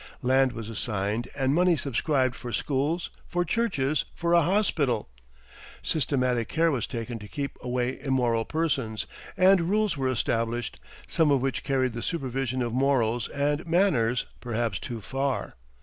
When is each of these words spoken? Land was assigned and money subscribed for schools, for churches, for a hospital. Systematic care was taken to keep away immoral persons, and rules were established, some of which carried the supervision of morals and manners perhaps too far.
Land 0.23 0.53
was 0.53 0.67
assigned 0.67 1.27
and 1.35 1.53
money 1.53 1.77
subscribed 1.77 2.33
for 2.33 2.51
schools, 2.51 3.11
for 3.27 3.45
churches, 3.45 4.03
for 4.15 4.33
a 4.33 4.41
hospital. 4.41 5.09
Systematic 5.83 6.47
care 6.47 6.71
was 6.71 6.87
taken 6.87 7.19
to 7.19 7.27
keep 7.27 7.55
away 7.61 7.99
immoral 8.01 8.43
persons, 8.43 9.05
and 9.37 9.69
rules 9.69 9.97
were 9.97 10.09
established, 10.09 10.79
some 11.07 11.29
of 11.29 11.39
which 11.39 11.63
carried 11.63 11.93
the 11.93 12.01
supervision 12.01 12.63
of 12.63 12.73
morals 12.73 13.27
and 13.29 13.67
manners 13.67 14.25
perhaps 14.41 14.79
too 14.79 15.01
far. 15.01 15.55